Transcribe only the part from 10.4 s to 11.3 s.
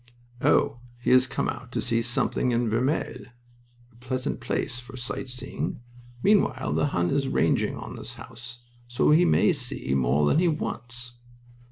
wants."